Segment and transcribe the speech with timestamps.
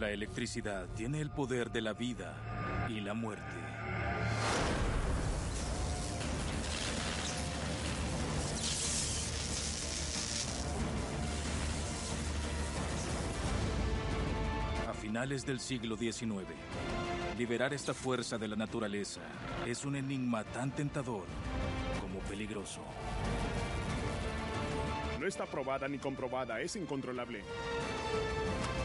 [0.00, 2.34] La electricidad tiene el poder de la vida
[2.88, 3.44] y la muerte.
[14.88, 16.46] A finales del siglo XIX,
[17.36, 19.20] liberar esta fuerza de la naturaleza
[19.66, 21.26] es un enigma tan tentador
[22.00, 22.80] como peligroso.
[25.20, 27.42] No está probada ni comprobada, es incontrolable.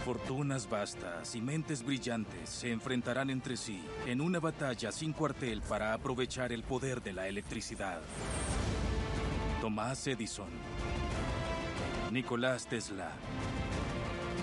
[0.05, 5.93] Fortunas vastas y mentes brillantes se enfrentarán entre sí en una batalla sin cuartel para
[5.93, 8.01] aprovechar el poder de la electricidad.
[9.61, 10.49] Tomás Edison,
[12.11, 13.11] Nicolás Tesla.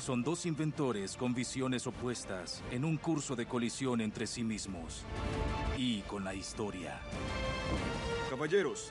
[0.00, 5.04] Son dos inventores con visiones opuestas en un curso de colisión entre sí mismos
[5.78, 6.98] y con la historia.
[8.28, 8.90] Caballeros,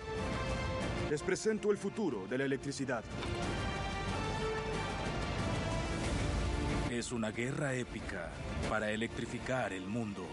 [1.10, 3.04] les presento el futuro de la electricidad.
[7.02, 8.30] Es una guerra épica
[8.70, 10.24] para electrificar el mundo.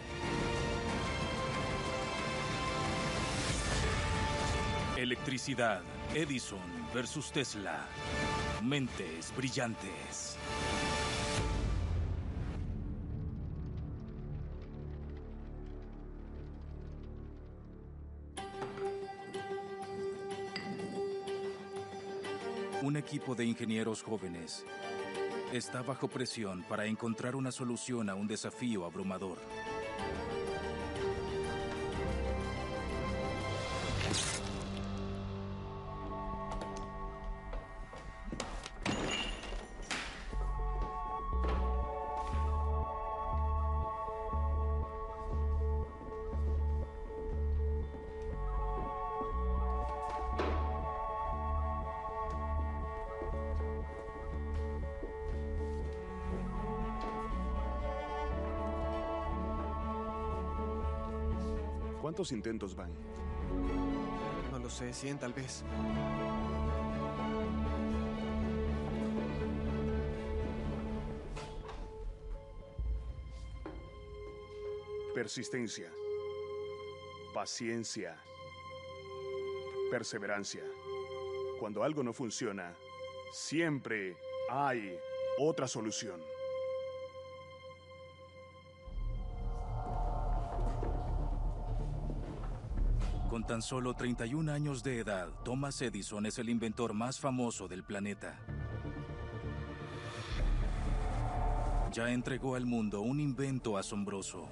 [4.99, 5.81] Electricidad,
[6.15, 6.61] Edison
[6.93, 7.87] versus Tesla.
[8.63, 10.37] Mentes brillantes.
[22.83, 24.67] Un equipo de ingenieros jóvenes
[25.53, 29.39] está bajo presión para encontrar una solución a un desafío abrumador.
[62.19, 62.93] ¿Cuántos intentos van?
[64.51, 65.63] No lo sé, 100 tal vez.
[75.15, 75.93] Persistencia.
[77.33, 78.21] Paciencia.
[79.89, 80.65] Perseverancia.
[81.61, 82.75] Cuando algo no funciona,
[83.31, 84.17] siempre
[84.51, 84.99] hay
[85.39, 86.21] otra solución.
[93.49, 98.39] Tan solo 31 años de edad, Thomas Edison es el inventor más famoso del planeta.
[101.91, 104.47] Ya entregó al mundo un invento asombroso,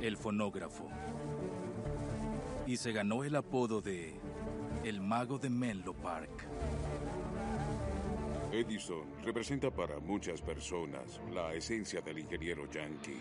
[0.00, 0.88] el fonógrafo.
[2.68, 4.14] Y se ganó el apodo de
[4.84, 6.46] el mago de Menlo Park.
[8.52, 13.18] Edison representa para muchas personas la esencia del ingeniero yankee.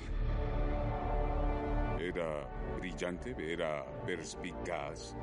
[2.03, 2.45] Era
[2.77, 5.15] brillante, era perspicaz,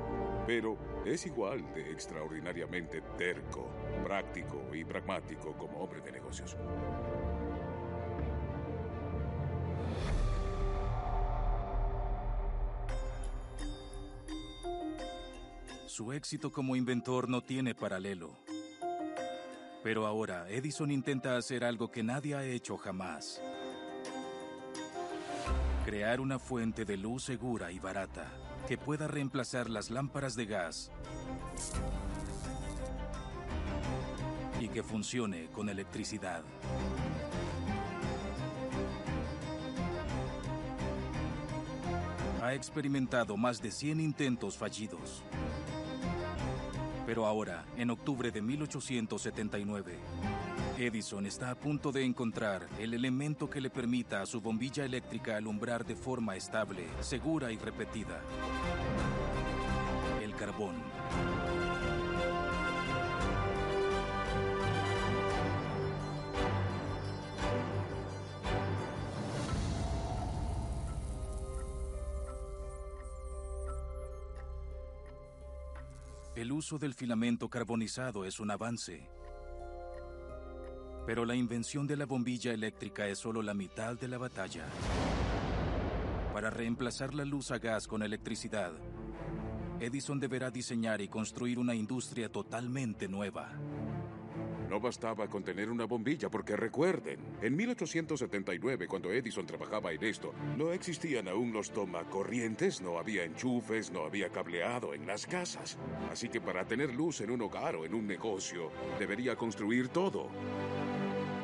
[0.47, 0.75] pero
[1.05, 3.69] es igual de extraordinariamente terco,
[4.03, 6.57] práctico y pragmático como hombre de negocios.
[15.85, 18.39] Su éxito como inventor no tiene paralelo.
[19.83, 23.39] Pero ahora Edison intenta hacer algo que nadie ha hecho jamás.
[25.91, 28.31] Crear una fuente de luz segura y barata
[28.65, 30.89] que pueda reemplazar las lámparas de gas
[34.61, 36.43] y que funcione con electricidad.
[42.41, 45.23] Ha experimentado más de 100 intentos fallidos.
[47.05, 49.99] Pero ahora, en octubre de 1879,
[50.81, 55.37] Edison está a punto de encontrar el elemento que le permita a su bombilla eléctrica
[55.37, 58.19] alumbrar de forma estable, segura y repetida.
[60.23, 60.73] El carbón.
[76.35, 79.20] El uso del filamento carbonizado es un avance.
[81.11, 84.63] Pero la invención de la bombilla eléctrica es solo la mitad de la batalla.
[86.31, 88.71] Para reemplazar la luz a gas con electricidad,
[89.81, 93.51] Edison deberá diseñar y construir una industria totalmente nueva.
[94.69, 100.33] No bastaba con tener una bombilla, porque recuerden, en 1879, cuando Edison trabajaba en esto,
[100.57, 105.77] no existían aún los tomacorrientes, no había enchufes, no había cableado en las casas.
[106.09, 110.29] Así que para tener luz en un hogar o en un negocio, debería construir todo.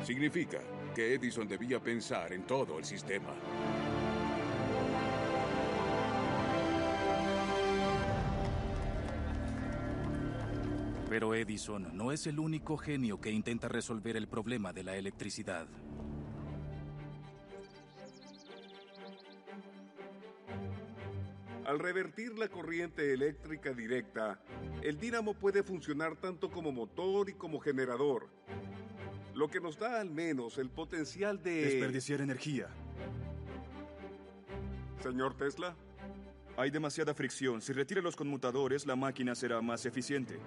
[0.08, 0.58] Significa
[0.94, 3.34] que Edison debía pensar en todo el sistema.
[11.10, 15.68] Pero Edison no es el único genio que intenta resolver el problema de la electricidad.
[21.66, 24.40] Al revertir la corriente eléctrica directa,
[24.80, 28.30] el dínamo puede funcionar tanto como motor y como generador,
[29.38, 31.62] lo que nos da al menos el potencial de...
[31.62, 32.66] Desperdiciar energía.
[35.00, 35.76] Señor Tesla,
[36.56, 37.62] Hay demasiada fricción.
[37.62, 40.40] Si retira los conmutadores, la máquina será más eficiente.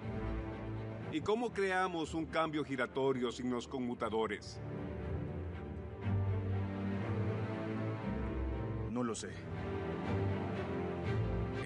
[1.10, 4.60] ¿y cómo creamos un cambio giratorio sin los conmutadores?
[8.90, 9.30] No lo sé.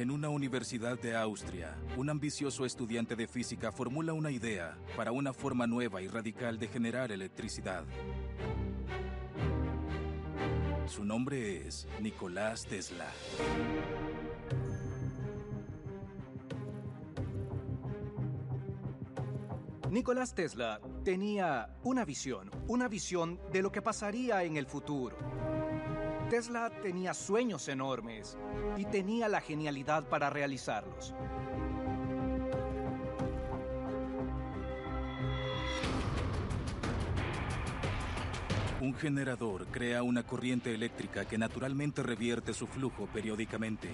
[0.06, 5.32] En una universidad de Austria, un ambicioso estudiante de física formula una idea para una
[5.32, 7.82] forma nueva y radical de generar electricidad.
[10.87, 13.11] Su nombre es Nicolás Tesla.
[19.91, 25.17] Nicolás Tesla tenía una visión, una visión de lo que pasaría en el futuro.
[26.28, 28.37] Tesla tenía sueños enormes
[28.76, 31.14] y tenía la genialidad para realizarlos.
[38.81, 43.88] Un generador crea una corriente eléctrica que naturalmente revierte su flujo periódicamente.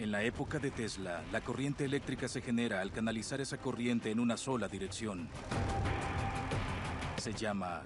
[0.00, 4.20] En la época de Tesla, la corriente eléctrica se genera al canalizar esa corriente en
[4.20, 5.28] una sola dirección.
[7.16, 7.82] Se llama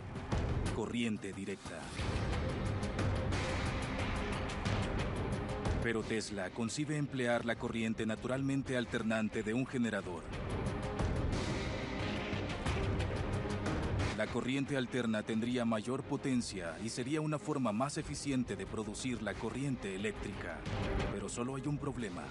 [0.78, 1.80] corriente directa.
[5.82, 10.22] Pero Tesla concibe emplear la corriente naturalmente alternante de un generador.
[14.16, 19.34] La corriente alterna tendría mayor potencia y sería una forma más eficiente de producir la
[19.34, 20.60] corriente eléctrica.
[21.12, 22.22] Pero solo hay un problema.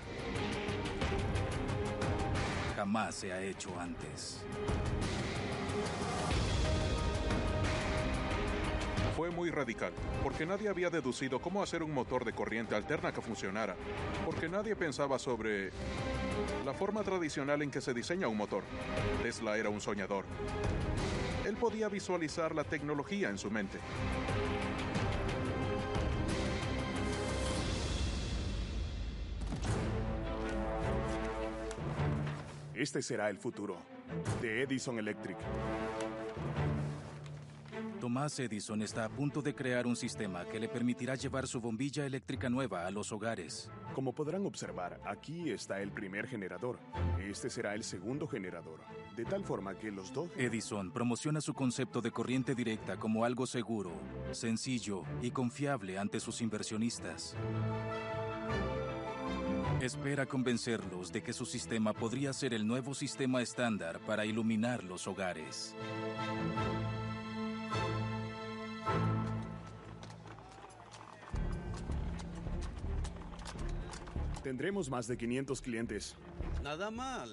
[2.78, 4.42] Jamás se ha hecho antes.
[9.18, 13.20] Fue muy radical, porque nadie había deducido cómo hacer un motor de corriente alterna que
[13.20, 13.76] funcionara,
[14.24, 15.72] porque nadie pensaba sobre
[16.64, 18.64] la forma tradicional en que se diseña un motor.
[19.24, 20.24] Tesla era un soñador.
[21.48, 23.80] Él podía visualizar la tecnología en su mente.
[32.76, 33.78] Este será el futuro
[34.44, 35.38] de Edison Electric.
[38.18, 42.04] Tomás Edison está a punto de crear un sistema que le permitirá llevar su bombilla
[42.04, 43.70] eléctrica nueva a los hogares.
[43.94, 46.80] Como podrán observar, aquí está el primer generador.
[47.20, 48.80] Este será el segundo generador.
[49.16, 50.32] De tal forma que los dos...
[50.36, 53.92] Edison promociona su concepto de corriente directa como algo seguro,
[54.32, 57.36] sencillo y confiable ante sus inversionistas.
[59.80, 65.06] Espera convencerlos de que su sistema podría ser el nuevo sistema estándar para iluminar los
[65.06, 65.76] hogares.
[74.48, 76.16] Tendremos más de 500 clientes.
[76.64, 77.30] Nada mal.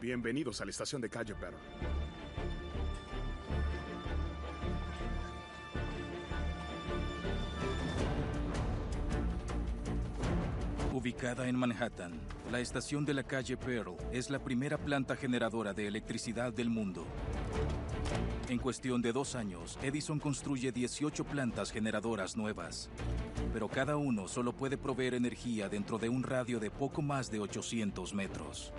[0.00, 1.56] Bienvenidos a la estación de Calle Perro.
[10.92, 12.12] Ubicada en Manhattan,
[12.52, 17.04] la estación de la calle Pearl es la primera planta generadora de electricidad del mundo.
[18.50, 22.90] En cuestión de dos años, Edison construye 18 plantas generadoras nuevas,
[23.52, 27.38] pero cada uno solo puede proveer energía dentro de un radio de poco más de
[27.38, 28.72] 800 metros.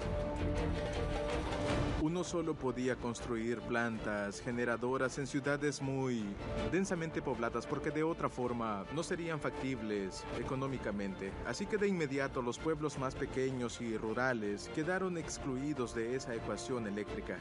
[2.01, 6.25] Uno solo podía construir plantas generadoras en ciudades muy
[6.69, 11.31] densamente pobladas porque de otra forma no serían factibles económicamente.
[11.47, 16.87] Así que de inmediato los pueblos más pequeños y rurales quedaron excluidos de esa ecuación
[16.87, 17.37] eléctrica.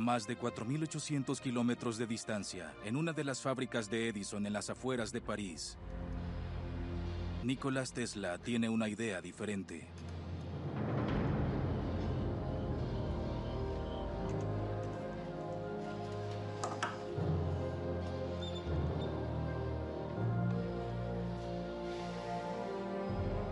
[0.00, 4.70] Más de 4.800 kilómetros de distancia, en una de las fábricas de Edison en las
[4.70, 5.76] afueras de París,
[7.44, 9.88] Nicolás Tesla tiene una idea diferente.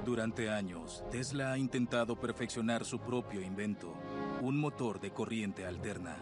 [0.04, 3.94] Durante años, Tesla ha intentado perfeccionar su propio invento,
[4.40, 6.16] un motor de corriente alterna.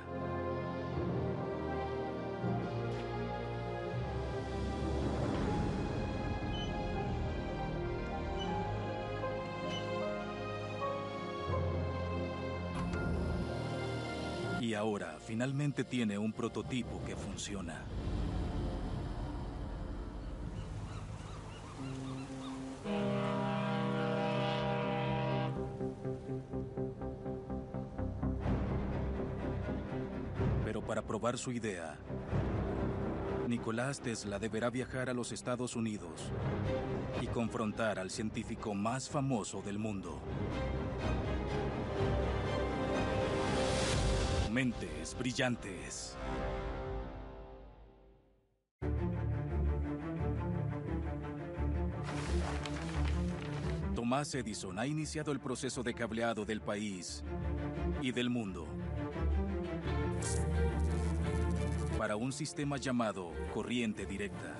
[14.60, 17.84] Y ahora finalmente tiene un prototipo que funciona.
[31.34, 31.98] Su idea,
[33.48, 36.30] Nicolás Tesla deberá viajar a los Estados Unidos
[37.20, 40.20] y confrontar al científico más famoso del mundo.
[44.52, 46.16] Mentes brillantes.
[53.96, 57.24] Tomás Edison ha iniciado el proceso de cableado del país
[58.00, 58.68] y del mundo
[61.98, 64.56] para un sistema llamado corriente directa.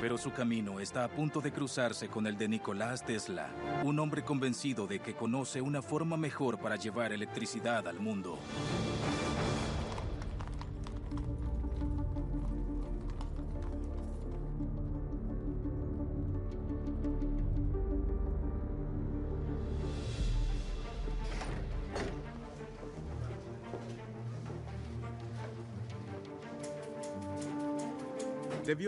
[0.00, 3.50] Pero su camino está a punto de cruzarse con el de Nicolás Tesla,
[3.84, 8.38] un hombre convencido de que conoce una forma mejor para llevar electricidad al mundo.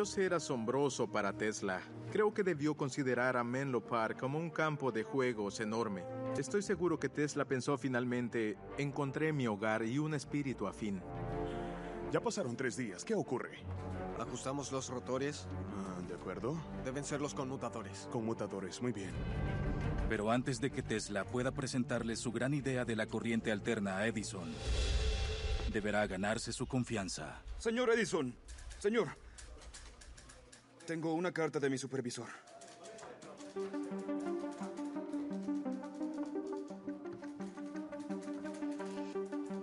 [0.00, 1.82] Debió ser asombroso para Tesla.
[2.10, 6.04] Creo que debió considerar a Menlo Park como un campo de juegos enorme.
[6.38, 11.02] Estoy seguro que Tesla pensó finalmente, encontré mi hogar y un espíritu afín.
[12.10, 13.04] Ya pasaron tres días.
[13.04, 13.58] ¿Qué ocurre?
[14.18, 15.46] Ajustamos los rotores.
[15.76, 16.58] Ah, ¿De acuerdo?
[16.82, 18.08] Deben ser los conmutadores.
[18.10, 19.12] Conmutadores, muy bien.
[20.08, 24.06] Pero antes de que Tesla pueda presentarle su gran idea de la corriente alterna a
[24.06, 24.50] Edison,
[25.70, 27.42] deberá ganarse su confianza.
[27.58, 28.34] Señor Edison,
[28.78, 29.08] señor,
[30.90, 32.26] tengo una carta de mi supervisor.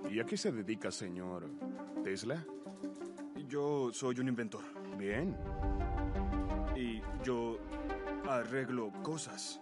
[0.10, 1.50] ¿Y a qué se dedica, señor
[2.02, 2.46] Tesla?
[3.46, 4.64] Yo soy un inventor.
[4.98, 5.36] Bien.
[6.78, 7.60] Y yo
[8.30, 9.60] arreglo cosas.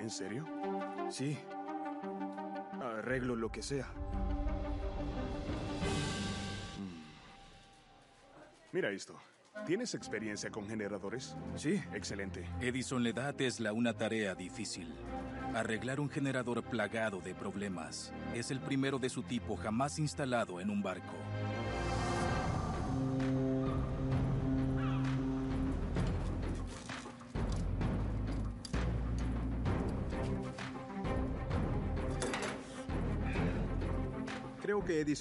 [0.00, 0.46] ¿En serio?
[1.10, 1.36] Sí.
[2.80, 3.86] Arreglo lo que sea.
[8.78, 9.20] Mira esto.
[9.66, 11.36] ¿Tienes experiencia con generadores?
[11.56, 11.82] Sí.
[11.92, 12.48] Excelente.
[12.60, 14.94] Edison le da a Tesla una tarea difícil.
[15.52, 18.12] Arreglar un generador plagado de problemas.
[18.36, 21.12] Es el primero de su tipo jamás instalado en un barco.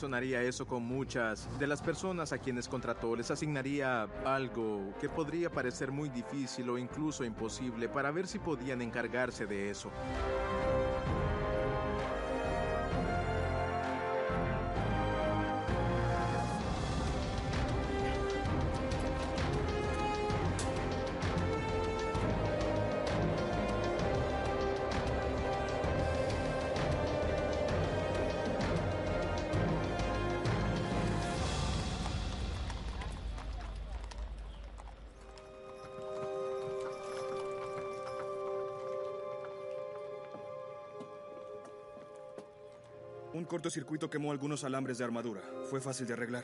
[0.03, 3.15] Haría eso con muchas de las personas a quienes contrató.
[3.15, 8.81] Les asignaría algo que podría parecer muy difícil o incluso imposible para ver si podían
[8.83, 9.89] encargarse de eso.
[43.33, 45.41] Un cortocircuito quemó algunos alambres de armadura.
[45.69, 46.43] Fue fácil de arreglar.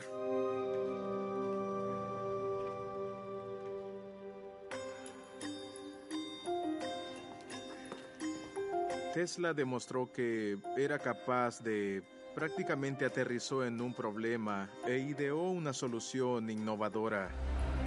[9.14, 12.02] Tesla demostró que era capaz de
[12.34, 17.30] prácticamente aterrizó en un problema e ideó una solución innovadora.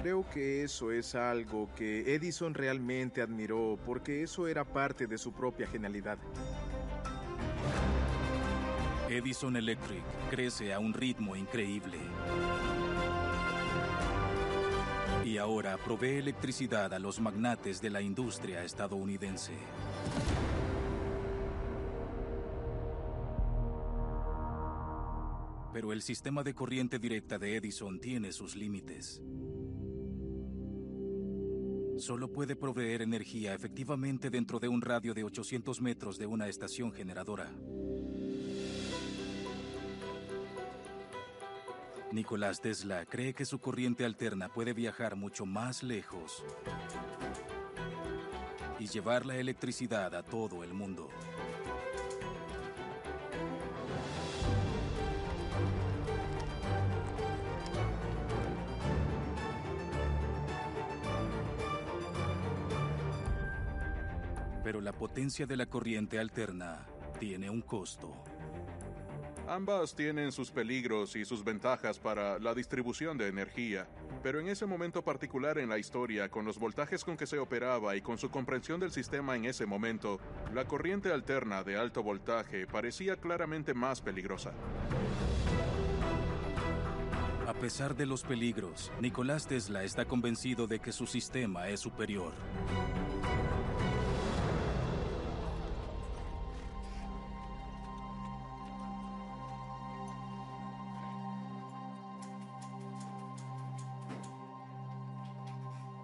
[0.01, 5.33] Creo que eso es algo que Edison realmente admiró porque eso era parte de su
[5.33, 6.17] propia genialidad.
[9.17, 11.97] Edison Electric crece a un ritmo increíble.
[15.25, 19.53] Y ahora provee electricidad a los magnates de la industria estadounidense.
[25.73, 29.21] Pero el sistema de corriente directa de Edison tiene sus límites.
[31.97, 36.91] Solo puede proveer energía efectivamente dentro de un radio de 800 metros de una estación
[36.91, 37.51] generadora.
[42.11, 46.43] Nicolás Tesla cree que su corriente alterna puede viajar mucho más lejos
[48.79, 51.09] y llevar la electricidad a todo el mundo.
[64.63, 66.85] Pero la potencia de la corriente alterna
[67.19, 68.13] tiene un costo.
[69.47, 73.87] Ambas tienen sus peligros y sus ventajas para la distribución de energía,
[74.21, 77.95] pero en ese momento particular en la historia, con los voltajes con que se operaba
[77.95, 80.19] y con su comprensión del sistema en ese momento,
[80.53, 84.51] la corriente alterna de alto voltaje parecía claramente más peligrosa.
[87.47, 92.33] A pesar de los peligros, Nicolás Tesla está convencido de que su sistema es superior.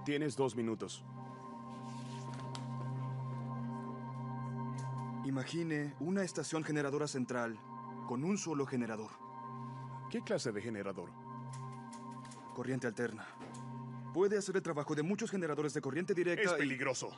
[0.06, 1.04] Tienes dos minutos.
[5.26, 7.58] Imagine una estación generadora central
[8.08, 9.12] con un solo generador.
[10.10, 11.10] ¿Qué clase de generador?
[12.54, 13.26] Corriente alterna.
[14.14, 16.44] Puede hacer el trabajo de muchos generadores de corriente directa.
[16.44, 17.10] Es y- peligroso.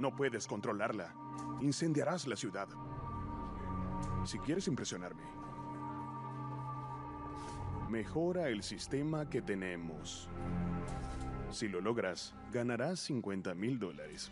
[0.00, 1.14] No puedes controlarla.
[1.60, 2.68] Incendiarás la ciudad.
[4.24, 5.22] Si quieres impresionarme,
[7.88, 10.28] mejora el sistema que tenemos.
[11.50, 14.30] Si lo logras, ganarás 50 mil dólares.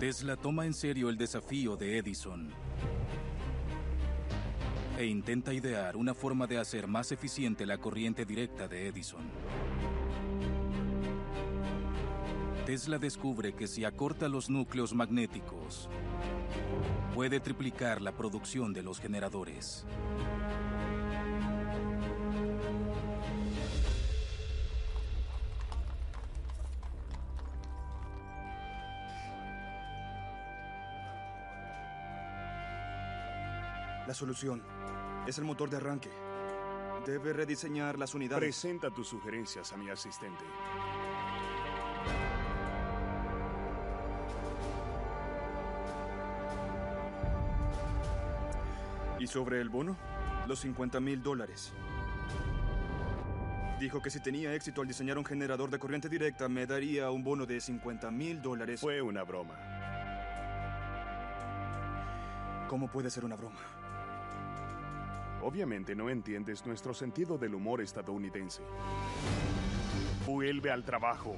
[0.00, 2.52] Tesla toma en serio el desafío de Edison
[4.96, 9.24] e intenta idear una forma de hacer más eficiente la corriente directa de Edison.
[12.64, 15.88] Tesla descubre que si acorta los núcleos magnéticos,
[17.14, 19.84] puede triplicar la producción de los generadores.
[34.06, 34.62] La solución
[35.26, 36.10] es el motor de arranque.
[37.06, 38.40] Debe rediseñar las unidades.
[38.40, 40.44] Presenta tus sugerencias a mi asistente.
[49.18, 49.96] ¿Y sobre el bono?
[50.46, 51.72] Los 50 mil dólares.
[53.80, 57.24] Dijo que si tenía éxito al diseñar un generador de corriente directa, me daría un
[57.24, 58.80] bono de 50 mil dólares.
[58.80, 59.54] Fue una broma.
[62.68, 63.60] ¿Cómo puede ser una broma?
[65.44, 68.62] Obviamente no entiendes nuestro sentido del humor estadounidense.
[70.26, 71.36] Vuelve al trabajo.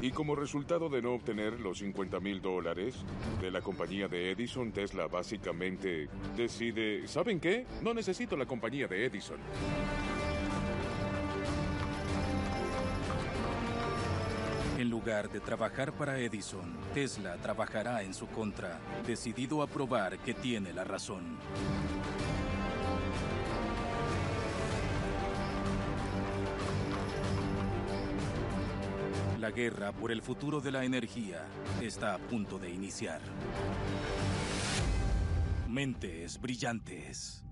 [0.00, 3.04] Y como resultado de no obtener los 50 mil dólares
[3.38, 7.66] de la compañía de Edison, Tesla básicamente decide, ¿saben qué?
[7.82, 9.38] No necesito la compañía de Edison.
[15.06, 20.72] Lugar de trabajar para Edison, Tesla trabajará en su contra, decidido a probar que tiene
[20.72, 21.38] la razón.
[29.38, 31.46] La guerra por el futuro de la energía
[31.80, 33.20] está a punto de iniciar.
[35.68, 37.45] Mentes brillantes.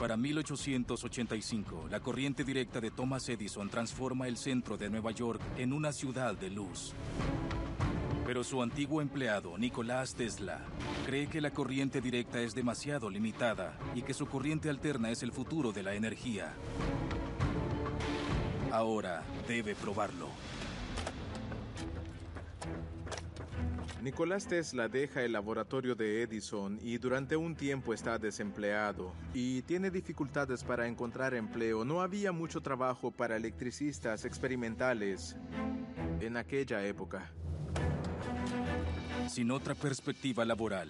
[0.00, 5.74] Para 1885, la corriente directa de Thomas Edison transforma el centro de Nueva York en
[5.74, 6.94] una ciudad de luz.
[8.24, 10.62] Pero su antiguo empleado, Nicolás Tesla,
[11.04, 15.32] cree que la corriente directa es demasiado limitada y que su corriente alterna es el
[15.32, 16.54] futuro de la energía.
[18.72, 20.28] Ahora debe probarlo.
[24.02, 29.90] Nicolás Tesla deja el laboratorio de Edison y durante un tiempo está desempleado y tiene
[29.90, 31.84] dificultades para encontrar empleo.
[31.84, 35.36] No había mucho trabajo para electricistas experimentales
[36.20, 37.30] en aquella época.
[39.28, 40.88] Sin otra perspectiva laboral,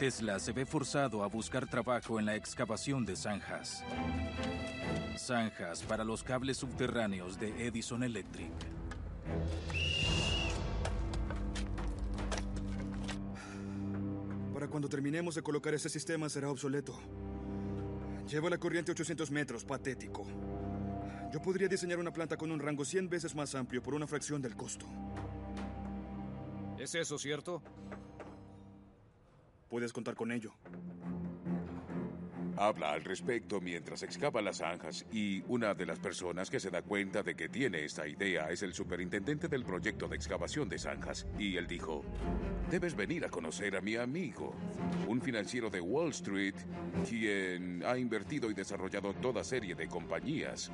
[0.00, 3.84] Tesla se ve forzado a buscar trabajo en la excavación de zanjas.
[5.18, 8.52] Zanjas para los cables subterráneos de Edison Electric.
[14.76, 16.94] Cuando terminemos de colocar ese sistema será obsoleto.
[18.28, 20.26] Lleva la corriente a 800 metros, patético.
[21.32, 24.42] Yo podría diseñar una planta con un rango 100 veces más amplio por una fracción
[24.42, 24.84] del costo.
[26.78, 27.62] ¿Es eso cierto?
[29.70, 30.52] Puedes contar con ello.
[32.56, 36.82] Habla al respecto mientras excava las zanjas y una de las personas que se da
[36.82, 41.26] cuenta de que tiene esta idea es el superintendente del proyecto de excavación de zanjas.
[41.38, 42.02] Y él dijo,
[42.70, 44.54] debes venir a conocer a mi amigo,
[45.06, 46.54] un financiero de Wall Street,
[47.08, 50.70] quien ha invertido y desarrollado toda serie de compañías.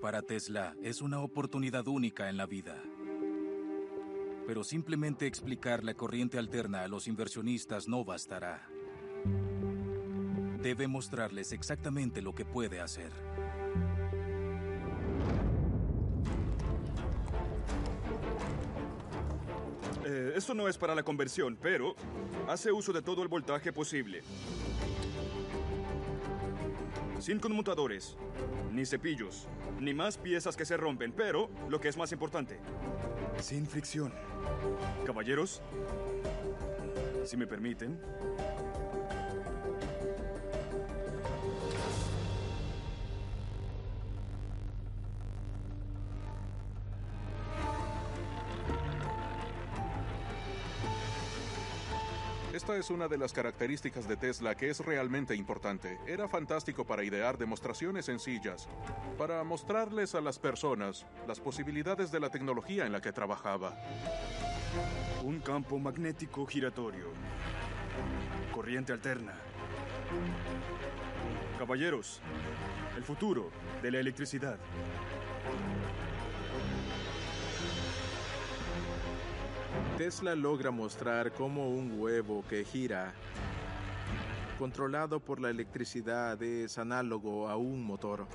[0.00, 2.82] Para Tesla es una oportunidad única en la vida
[4.50, 8.68] pero simplemente explicar la corriente alterna a los inversionistas no bastará.
[10.60, 13.12] Debe mostrarles exactamente lo que puede hacer.
[20.04, 21.94] Eh, esto no es para la conversión, pero
[22.48, 24.24] hace uso de todo el voltaje posible.
[27.30, 28.16] Sin conmutadores,
[28.72, 29.46] ni cepillos,
[29.78, 32.58] ni más piezas que se rompen, pero lo que es más importante,
[33.40, 34.12] sin fricción.
[35.06, 35.62] Caballeros,
[37.24, 38.00] si me permiten.
[52.80, 55.98] Es una de las características de Tesla que es realmente importante.
[56.06, 58.68] Era fantástico para idear demostraciones sencillas,
[59.18, 63.76] para mostrarles a las personas las posibilidades de la tecnología en la que trabajaba.
[65.22, 67.08] Un campo magnético giratorio.
[68.50, 69.34] Corriente alterna.
[71.58, 72.22] Caballeros,
[72.96, 73.50] el futuro
[73.82, 74.58] de la electricidad.
[79.96, 83.12] Tesla logra mostrar cómo un huevo que gira,
[84.60, 88.26] controlado por la electricidad, es análogo a un motor.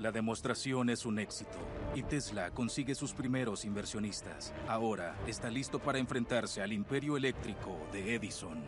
[0.00, 1.58] La demostración es un éxito
[1.94, 4.52] y Tesla consigue sus primeros inversionistas.
[4.66, 8.64] Ahora está listo para enfrentarse al imperio eléctrico de Edison.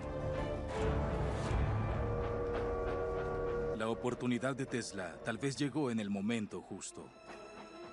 [3.76, 7.04] La oportunidad de Tesla tal vez llegó en el momento justo.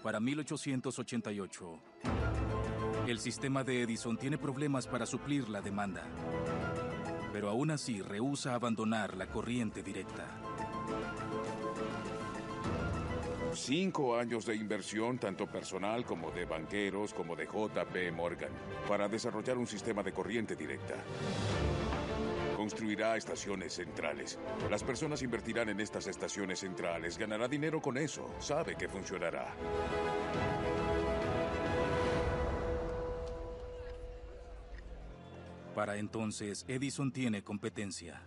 [0.04, 1.80] Para 1888,
[3.10, 6.04] el sistema de Edison tiene problemas para suplir la demanda,
[7.34, 10.28] pero aún así rehúsa abandonar la corriente directa.
[13.54, 18.52] Cinco años de inversión, tanto personal como de banqueros, como de JP Morgan,
[18.88, 20.96] para desarrollar un sistema de corriente directa.
[22.56, 24.38] Construirá estaciones centrales.
[24.70, 27.18] Las personas invertirán en estas estaciones centrales.
[27.18, 28.30] Ganará dinero con eso.
[28.40, 29.56] Sabe que funcionará.
[35.80, 38.22] Para entonces, Edison tiene competencia.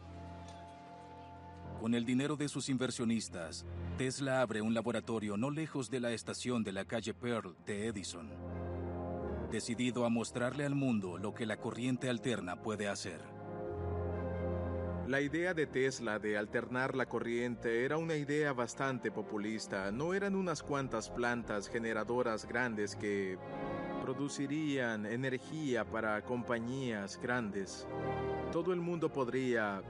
[1.79, 3.67] Con el dinero de sus inversionistas,
[3.99, 8.31] Tesla abre un laboratorio no lejos de la estación de la calle Pearl de Edison,
[9.51, 13.21] decidido a mostrarle al mundo lo que la corriente alterna puede hacer.
[15.07, 19.93] La idea de Tesla de alternar la corriente era una idea bastante populista.
[19.93, 23.37] No eran unas cuantas plantas generadoras grandes que
[24.03, 27.87] producirían energía para compañías grandes.
[28.51, 29.81] Todo el mundo podría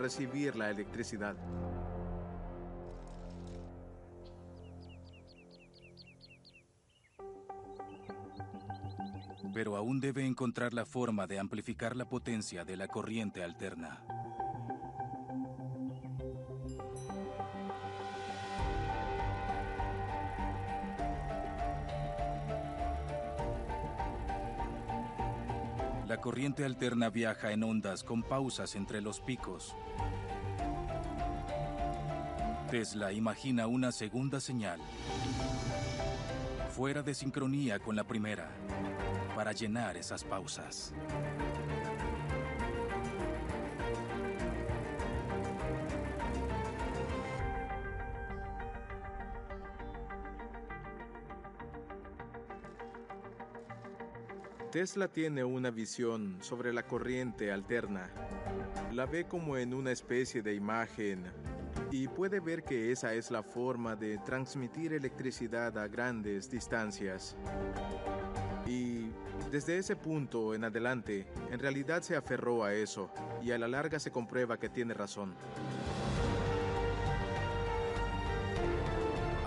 [0.00, 1.36] recibir la electricidad.
[9.52, 14.17] Pero aún debe encontrar la forma de amplificar la potencia de la corriente alterna.
[26.28, 29.74] Corriente alterna viaja en ondas con pausas entre los picos.
[32.70, 34.78] Tesla imagina una segunda señal,
[36.68, 38.50] fuera de sincronía con la primera,
[39.34, 40.92] para llenar esas pausas.
[54.78, 58.12] Tesla tiene una visión sobre la corriente alterna.
[58.92, 61.24] La ve como en una especie de imagen
[61.90, 67.34] y puede ver que esa es la forma de transmitir electricidad a grandes distancias.
[68.68, 69.10] Y
[69.50, 73.10] desde ese punto en adelante, en realidad se aferró a eso
[73.42, 75.34] y a la larga se comprueba que tiene razón.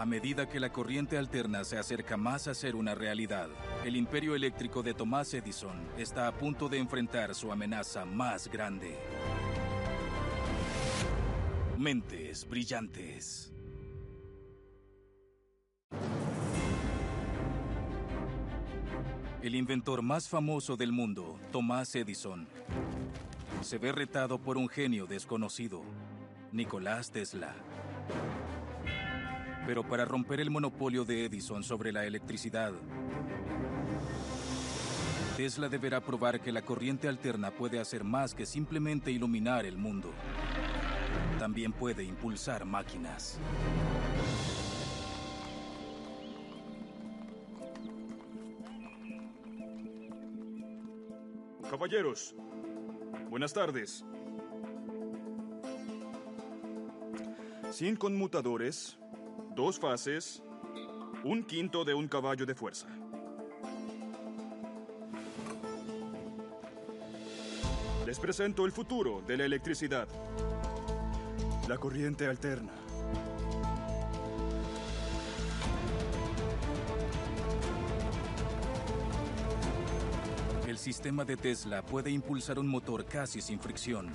[0.02, 3.50] A medida que la corriente alterna se acerca más a ser una realidad,
[3.86, 8.98] el imperio eléctrico de Thomas Edison está a punto de enfrentar su amenaza más grande.
[11.78, 13.54] Mentes brillantes.
[19.44, 22.48] El inventor más famoso del mundo, Thomas Edison,
[23.62, 25.84] se ve retado por un genio desconocido,
[26.52, 27.54] Nicolás Tesla.
[29.66, 32.74] Pero para romper el monopolio de Edison sobre la electricidad,
[35.38, 40.12] Tesla deberá probar que la corriente alterna puede hacer más que simplemente iluminar el mundo.
[41.40, 43.40] También puede impulsar máquinas.
[51.70, 52.36] Caballeros,
[53.30, 54.06] buenas tardes.
[57.72, 59.00] Sin conmutadores,
[59.56, 60.42] dos fases,
[61.24, 62.88] un quinto de un caballo de fuerza.
[68.06, 70.08] Les presento el futuro de la electricidad.
[71.68, 72.72] La corriente alterna.
[80.68, 84.10] El sistema de Tesla puede impulsar un motor casi sin fricción.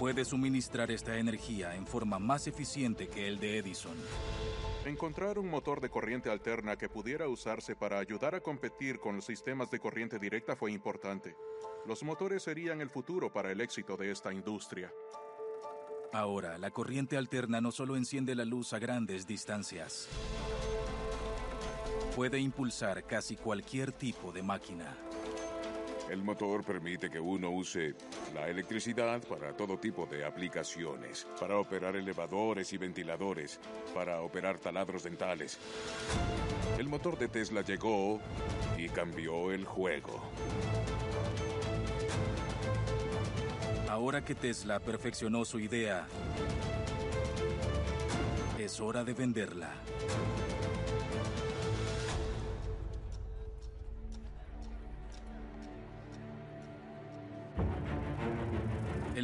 [0.00, 3.94] Puede suministrar esta energía en forma más eficiente que el de Edison.
[4.86, 9.26] Encontrar un motor de corriente alterna que pudiera usarse para ayudar a competir con los
[9.26, 11.36] sistemas de corriente directa fue importante.
[11.86, 14.90] Los motores serían el futuro para el éxito de esta industria.
[16.14, 20.08] Ahora, la corriente alterna no solo enciende la luz a grandes distancias,
[22.16, 24.96] puede impulsar casi cualquier tipo de máquina.
[26.10, 27.94] El motor permite que uno use
[28.34, 33.60] la electricidad para todo tipo de aplicaciones, para operar elevadores y ventiladores,
[33.94, 35.56] para operar taladros dentales.
[36.78, 38.20] El motor de Tesla llegó
[38.76, 40.20] y cambió el juego.
[43.88, 46.08] Ahora que Tesla perfeccionó su idea,
[48.58, 49.74] es hora de venderla.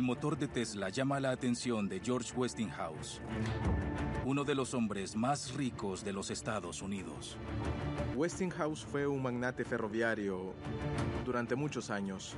[0.07, 3.21] Motor de Tesla llama la atención de George Westinghouse,
[4.25, 7.37] uno de los hombres más ricos de los Estados Unidos.
[8.15, 10.55] Westinghouse fue un magnate ferroviario
[11.25, 12.37] durante muchos años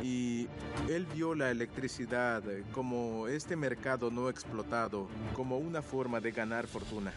[0.00, 0.46] y
[0.88, 7.12] él vio la electricidad como este mercado no explotado, como una forma de ganar fortuna.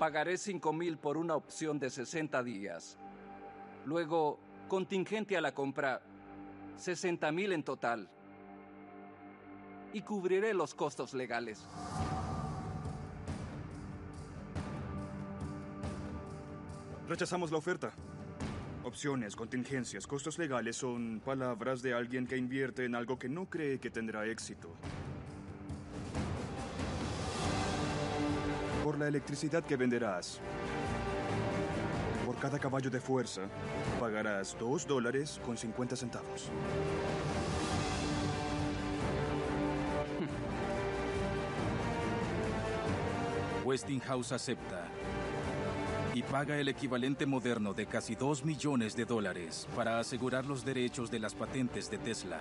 [0.00, 2.98] Pagaré 5 mil por una opción de 60 días.
[3.86, 6.02] Luego, contingente a la compra,
[6.78, 8.10] 60 mil en total.
[9.92, 11.66] Y cubriré los costos legales.
[17.08, 17.92] Rechazamos la oferta.
[18.84, 23.80] Opciones, contingencias, costos legales son palabras de alguien que invierte en algo que no cree
[23.80, 24.70] que tendrá éxito.
[28.84, 30.40] Por la electricidad que venderás,
[32.24, 33.42] por cada caballo de fuerza,
[33.98, 36.48] pagarás 2 dólares con 50 centavos.
[43.70, 44.88] Westinghouse acepta
[46.12, 51.08] y paga el equivalente moderno de casi 2 millones de dólares para asegurar los derechos
[51.08, 52.40] de las patentes de Tesla.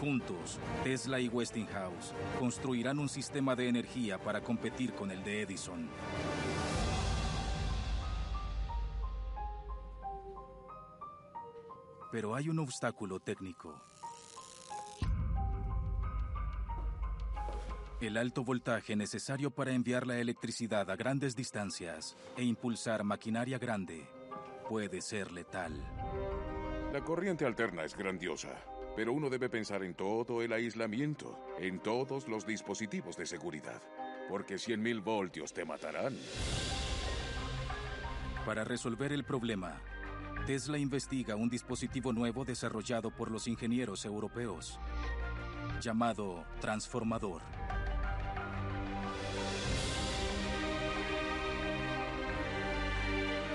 [0.00, 5.88] Juntos, Tesla y Westinghouse construirán un sistema de energía para competir con el de Edison.
[12.10, 13.80] Pero hay un obstáculo técnico.
[18.00, 24.08] El alto voltaje necesario para enviar la electricidad a grandes distancias e impulsar maquinaria grande
[24.66, 25.74] puede ser letal.
[26.94, 28.56] La corriente alterna es grandiosa,
[28.96, 33.82] pero uno debe pensar en todo el aislamiento, en todos los dispositivos de seguridad,
[34.30, 36.16] porque 100.000 voltios te matarán.
[38.46, 39.78] Para resolver el problema,
[40.46, 44.80] Tesla investiga un dispositivo nuevo desarrollado por los ingenieros europeos,
[45.82, 47.42] llamado transformador.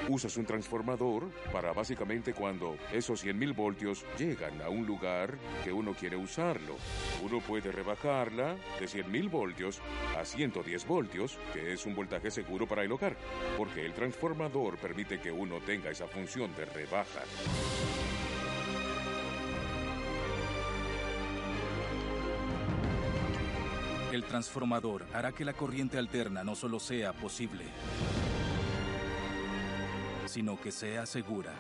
[0.07, 5.95] Usas un transformador para básicamente cuando esos 100.000 voltios llegan a un lugar que uno
[5.95, 6.75] quiere usarlo.
[7.23, 9.81] Uno puede rebajarla de 100.000 voltios
[10.15, 13.17] a 110 voltios, que es un voltaje seguro para el hogar,
[13.57, 17.21] porque el transformador permite que uno tenga esa función de rebaja.
[24.11, 27.65] El transformador hará que la corriente alterna no solo sea posible,
[30.36, 31.54] sino que sea segura.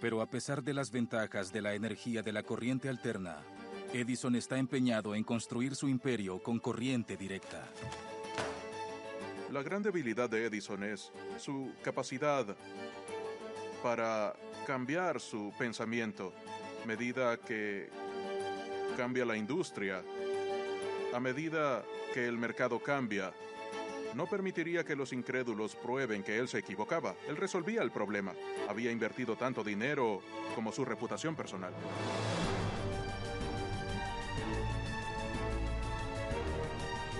[0.00, 3.42] Pero a pesar de las ventajas de la energía de la corriente alterna,
[3.92, 7.68] Edison está empeñado en construir su imperio con corriente directa.
[9.52, 12.56] La gran debilidad de Edison es su capacidad
[13.82, 14.34] para
[14.66, 16.32] cambiar su pensamiento
[16.86, 17.88] medida que
[18.96, 20.02] cambia la industria,
[21.14, 23.32] a medida que el mercado cambia.
[24.14, 27.14] No permitiría que los incrédulos prueben que él se equivocaba.
[27.28, 28.34] Él resolvía el problema.
[28.68, 30.20] Había invertido tanto dinero
[30.54, 31.72] como su reputación personal.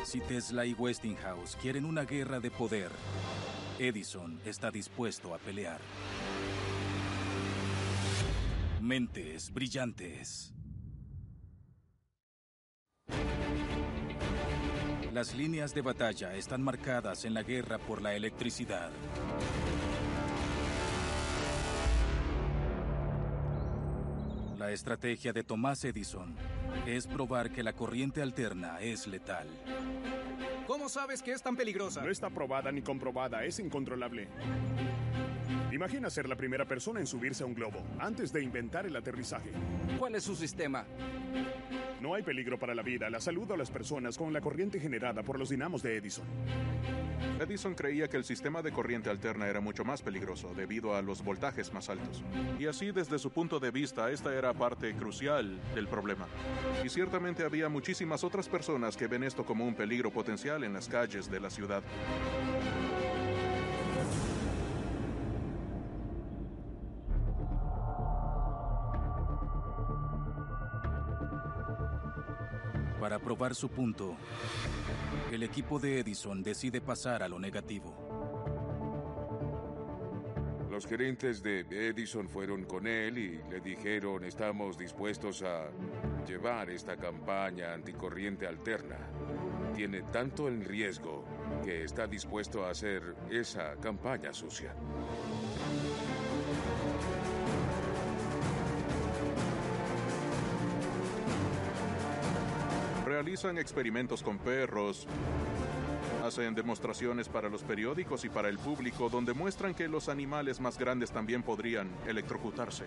[0.04, 2.90] Si Tesla y Westinghouse quieren una guerra de poder,
[3.78, 5.80] Edison está dispuesto a pelear.
[8.90, 10.52] Mentes brillantes.
[15.12, 18.90] Las líneas de batalla están marcadas en la guerra por la electricidad.
[24.58, 26.34] La estrategia de Thomas Edison
[26.84, 29.46] es probar que la corriente alterna es letal.
[30.66, 32.02] ¿Cómo sabes que es tan peligrosa?
[32.02, 34.26] No está probada ni comprobada, es incontrolable.
[35.72, 39.50] Imagina ser la primera persona en subirse a un globo antes de inventar el aterrizaje.
[39.98, 40.84] ¿Cuál es su sistema?
[42.00, 45.22] No hay peligro para la vida, la salud o las personas con la corriente generada
[45.22, 46.24] por los dinamos de Edison.
[47.38, 51.22] Edison creía que el sistema de corriente alterna era mucho más peligroso debido a los
[51.22, 52.22] voltajes más altos.
[52.58, 56.26] Y así, desde su punto de vista, esta era parte crucial del problema.
[56.84, 60.88] Y ciertamente había muchísimas otras personas que ven esto como un peligro potencial en las
[60.88, 61.82] calles de la ciudad.
[73.00, 74.14] Para probar su punto,
[75.32, 77.96] el equipo de Edison decide pasar a lo negativo.
[80.70, 85.70] Los gerentes de Edison fueron con él y le dijeron estamos dispuestos a
[86.26, 88.98] llevar esta campaña anticorriente alterna.
[89.74, 91.24] Tiene tanto el riesgo
[91.64, 94.74] que está dispuesto a hacer esa campaña sucia.
[103.22, 105.06] Realizan experimentos con perros,
[106.24, 110.78] hacen demostraciones para los periódicos y para el público donde muestran que los animales más
[110.78, 112.86] grandes también podrían electrocutarse.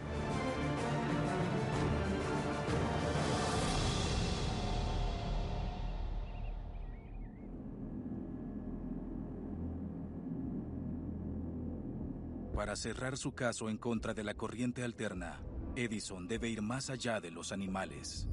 [12.55, 15.43] Para cerrar su caso en contra de la corriente alterna,
[15.75, 18.27] Edison debe ir más allá de los animales.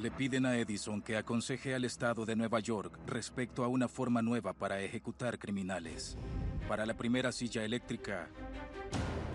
[0.00, 4.22] Le piden a Edison que aconseje al Estado de Nueva York respecto a una forma
[4.22, 6.16] nueva para ejecutar criminales.
[6.68, 8.26] Para la primera silla eléctrica,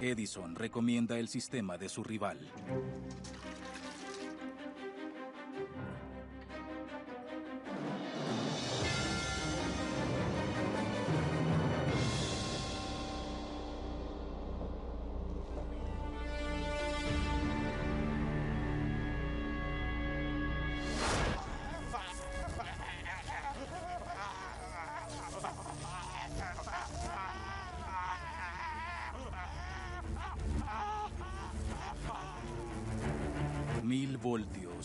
[0.01, 2.39] Edison recomienda el sistema de su rival.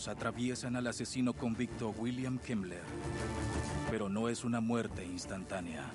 [0.07, 2.83] Atraviesan al asesino convicto William Kemmler.
[3.89, 5.91] Pero no es una muerte instantánea.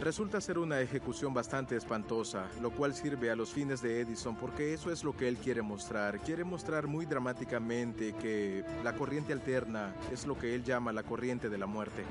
[0.00, 4.72] Resulta ser una ejecución bastante espantosa, lo cual sirve a los fines de Edison porque
[4.72, 6.20] eso es lo que él quiere mostrar.
[6.20, 11.48] Quiere mostrar muy dramáticamente que la corriente alterna es lo que él llama la corriente
[11.48, 12.04] de la muerte.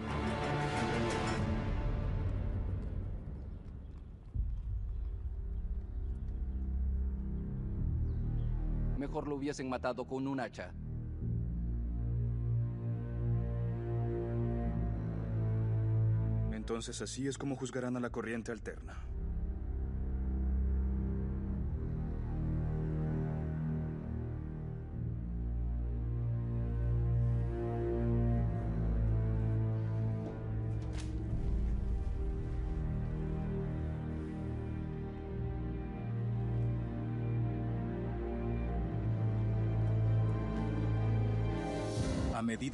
[9.05, 10.73] Mejor lo hubiesen matado con un hacha.
[16.51, 18.95] Entonces así es como juzgarán a la corriente alterna.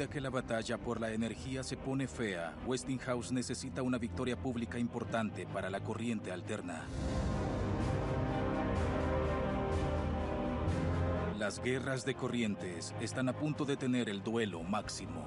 [0.02, 4.80] Medida que la batalla por la energía se pone fea, Westinghouse necesita una victoria pública
[4.80, 6.86] importante para la corriente alterna.
[11.38, 15.24] Las guerras de corrientes están a punto de tener el duelo máximo.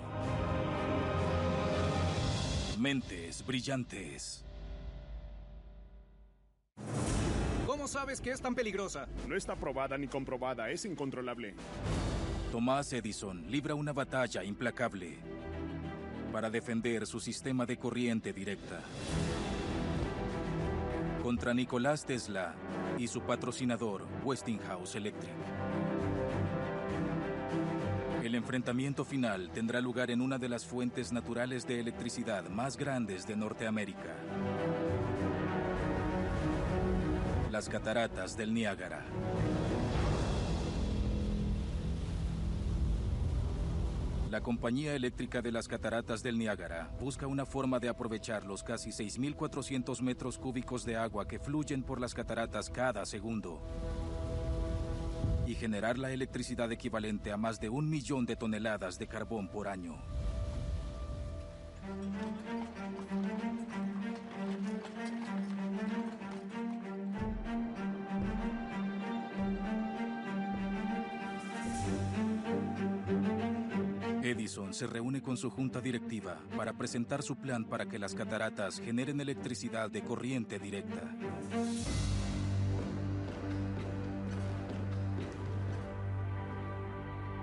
[2.79, 4.45] Mentes brillantes.
[7.67, 9.07] ¿Cómo sabes que es tan peligrosa?
[9.29, 11.55] No está probada ni comprobada, es incontrolable.
[12.55, 15.19] Tomás Edison libra una batalla implacable
[16.33, 18.81] para defender su sistema de corriente directa
[21.21, 22.55] contra Nicolás Tesla
[22.97, 25.33] y su patrocinador Westinghouse Electric.
[28.23, 33.27] El enfrentamiento final tendrá lugar en una de las fuentes naturales de electricidad más grandes
[33.27, 34.15] de Norteamérica.
[37.51, 39.05] Las cataratas del Niágara.
[44.35, 48.91] La Compañía Eléctrica de las Cataratas del Niágara busca una forma de aprovechar los casi
[48.91, 53.61] 6.400 metros cúbicos de agua que fluyen por las cataratas cada segundo
[55.47, 59.69] y generar la electricidad equivalente a más de un millón de toneladas de carbón por
[59.69, 59.95] año.
[74.45, 78.79] Edison se reúne con su junta directiva para presentar su plan para que las cataratas
[78.79, 81.01] generen electricidad de corriente directa.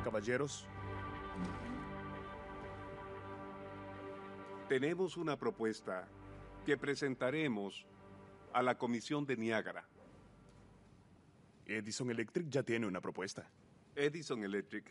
[0.04, 0.68] Caballeros,
[4.70, 6.08] Tenemos una propuesta
[6.68, 7.88] que presentaremos
[8.54, 9.86] a la Comisión de Niágara.
[11.66, 13.50] Edison Electric ya tiene una propuesta.
[13.96, 14.86] Edison Electric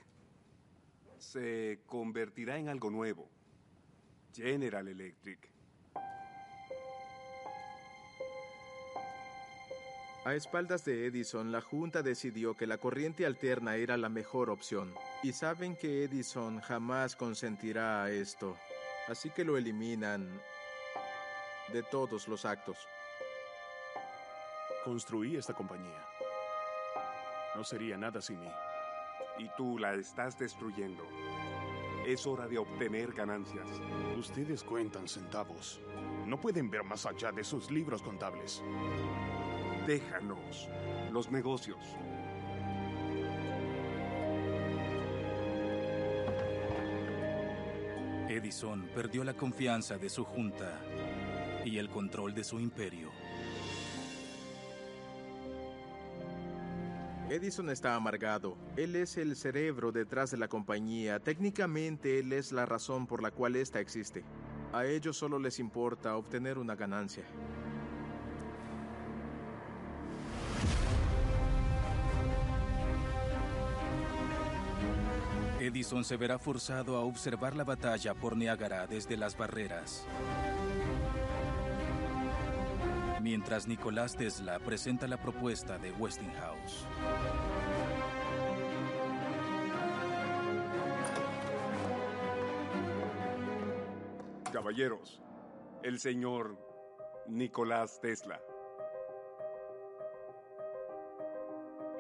[1.21, 3.29] se convertirá en algo nuevo.
[4.35, 5.51] General Electric.
[10.25, 14.93] A espaldas de Edison, la Junta decidió que la corriente alterna era la mejor opción.
[15.23, 18.57] Y saben que Edison jamás consentirá a esto.
[19.09, 20.41] Así que lo eliminan
[21.73, 22.77] de todos los actos.
[24.85, 26.05] Construí esta compañía.
[27.55, 28.49] No sería nada sin mí.
[29.41, 31.03] Y tú la estás destruyendo.
[32.07, 33.67] Es hora de obtener ganancias.
[34.19, 35.81] Ustedes cuentan centavos.
[36.27, 38.63] No pueden ver más allá de sus libros contables.
[39.87, 40.69] Déjanos
[41.11, 41.83] los negocios.
[48.29, 50.79] Edison perdió la confianza de su junta
[51.65, 53.11] y el control de su imperio.
[57.31, 58.57] Edison está amargado.
[58.77, 61.21] Él es el cerebro detrás de la compañía.
[61.21, 64.25] Técnicamente, él es la razón por la cual esta existe.
[64.73, 67.23] A ellos solo les importa obtener una ganancia.
[75.61, 80.05] Edison se verá forzado a observar la batalla por Niágara desde las barreras.
[83.31, 86.85] Mientras Nicolás Tesla presenta la propuesta de Westinghouse.
[94.53, 95.23] Caballeros,
[95.85, 96.59] el señor
[97.29, 98.43] Nicolás Tesla.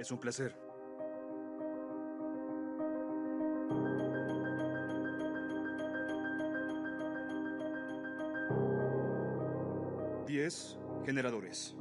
[0.00, 0.69] Es un placer.
[11.10, 11.74] Generadores.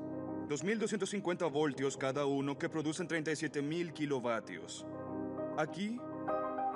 [0.48, 4.88] 2.250 voltios cada uno que producen 37.000 kilovatios.
[5.56, 6.00] Aquí,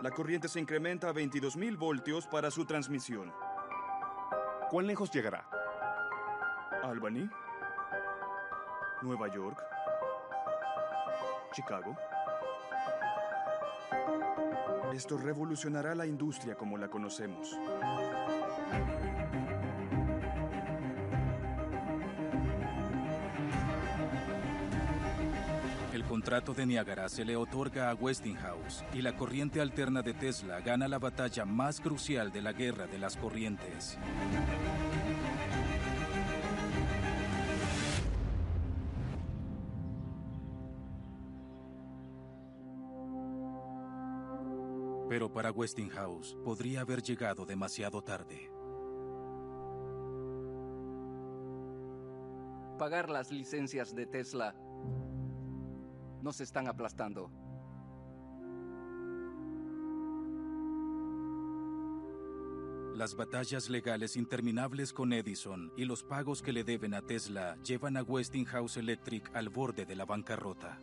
[0.03, 3.33] la corriente se incrementa a 22.000 voltios para su transmisión.
[4.69, 5.49] ¿Cuán lejos llegará?
[6.83, 7.27] Albany,
[9.01, 9.59] Nueva York,
[11.53, 11.97] Chicago.
[14.93, 17.57] Esto revolucionará la industria como la conocemos.
[26.23, 30.87] Contrato de Niágara se le otorga a Westinghouse y la corriente alterna de Tesla gana
[30.87, 33.97] la batalla más crucial de la guerra de las corrientes.
[45.09, 48.49] Pero para Westinghouse podría haber llegado demasiado tarde.
[52.79, 54.55] Pagar las licencias de Tesla
[56.23, 57.29] nos están aplastando.
[62.95, 67.97] Las batallas legales interminables con Edison y los pagos que le deben a Tesla llevan
[67.97, 70.79] a Westinghouse Electric al borde de la bancarrota.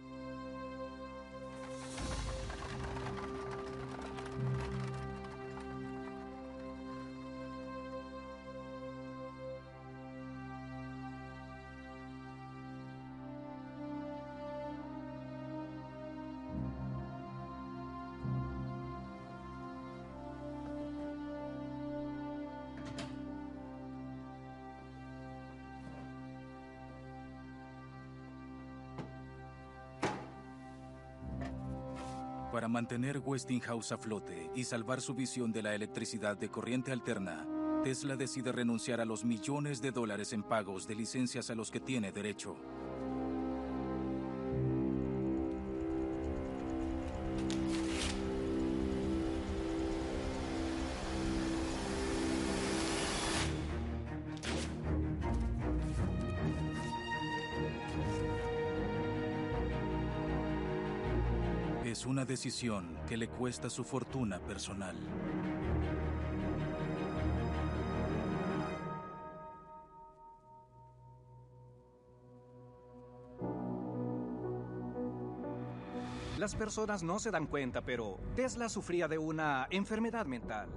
[32.71, 37.47] Mantener Westinghouse a flote y salvar su visión de la electricidad de corriente alterna,
[37.83, 41.81] Tesla decide renunciar a los millones de dólares en pagos de licencias a los que
[41.81, 42.57] tiene derecho.
[62.31, 64.97] Decisión que le cuesta su fortuna personal.
[76.39, 80.68] Las personas no se dan cuenta, pero Tesla sufría de una enfermedad mental.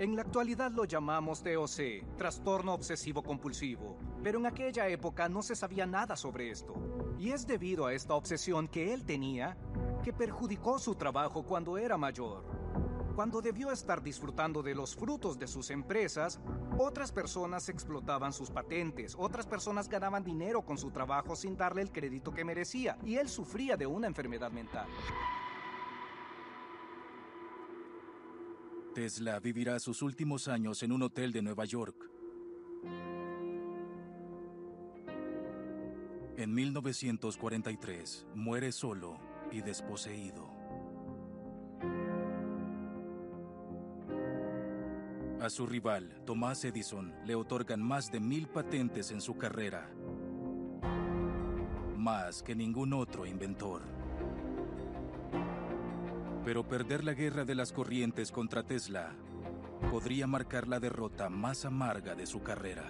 [0.00, 5.54] En la actualidad lo llamamos TOC, trastorno obsesivo compulsivo, pero en aquella época no se
[5.54, 6.74] sabía nada sobre esto.
[7.18, 9.56] Y es debido a esta obsesión que él tenía
[10.02, 12.44] que perjudicó su trabajo cuando era mayor.
[13.14, 16.40] Cuando debió estar disfrutando de los frutos de sus empresas,
[16.78, 21.92] otras personas explotaban sus patentes, otras personas ganaban dinero con su trabajo sin darle el
[21.92, 24.88] crédito que merecía, y él sufría de una enfermedad mental.
[28.94, 32.10] Tesla vivirá sus últimos años en un hotel de Nueva York.
[36.36, 40.50] En 1943 muere solo y desposeído.
[45.40, 49.90] A su rival, Thomas Edison, le otorgan más de mil patentes en su carrera.
[51.96, 53.82] Más que ningún otro inventor.
[56.44, 59.14] Pero perder la guerra de las corrientes contra Tesla
[59.90, 62.84] podría marcar la derrota más amarga de su carrera.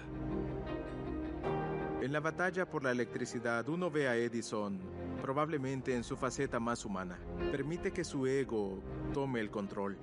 [2.03, 4.77] En la batalla por la electricidad uno ve a Edison
[5.21, 7.17] probablemente en su faceta más humana.
[7.49, 8.83] Permite que su ego
[9.13, 9.95] tome el control.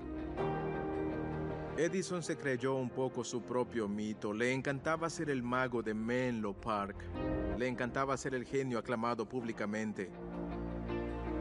[1.76, 4.32] Edison se creyó un poco su propio mito.
[4.32, 6.96] Le encantaba ser el mago de Menlo Park.
[7.58, 10.10] Le encantaba ser el genio aclamado públicamente.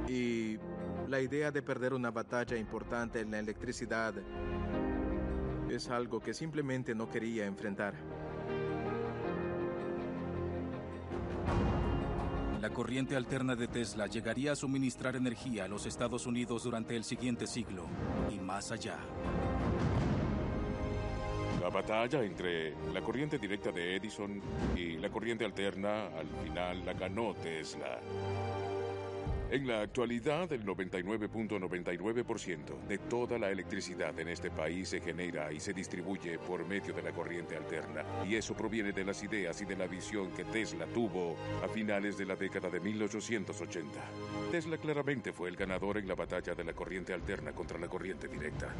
[0.09, 0.57] Y
[1.07, 4.13] la idea de perder una batalla importante en la electricidad
[5.69, 8.18] es algo que simplemente no quería enfrentar.
[12.61, 17.05] La corriente alterna de Tesla llegaría a suministrar energía a los Estados Unidos durante el
[17.05, 17.85] siguiente siglo
[18.29, 18.97] y más allá.
[21.61, 24.41] La batalla entre la corriente directa de Edison
[24.75, 27.99] y la corriente alterna al final la ganó Tesla.
[29.51, 35.59] En la actualidad, el 99.99% de toda la electricidad en este país se genera y
[35.59, 38.05] se distribuye por medio de la corriente alterna.
[38.27, 42.15] Y eso proviene de las ideas y de la visión que Tesla tuvo a finales
[42.15, 43.99] de la década de 1880.
[44.51, 48.27] Tesla claramente fue el ganador en la batalla de la corriente alterna contra la corriente
[48.27, 48.71] directa.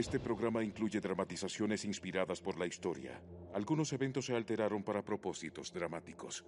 [0.00, 3.20] Este programa incluye dramatizaciones inspiradas por la historia.
[3.52, 6.42] Algunos eventos se alteraron para propósitos dramáticos.